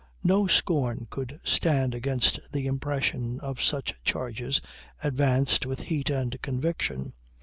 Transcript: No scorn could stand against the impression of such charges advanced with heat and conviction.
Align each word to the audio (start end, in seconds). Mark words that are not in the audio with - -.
No 0.23 0.47
scorn 0.47 1.05
could 1.11 1.39
stand 1.43 1.93
against 1.93 2.51
the 2.51 2.65
impression 2.65 3.39
of 3.39 3.61
such 3.61 4.01
charges 4.03 4.59
advanced 5.03 5.67
with 5.67 5.81
heat 5.81 6.09
and 6.09 6.41
conviction. 6.41 7.13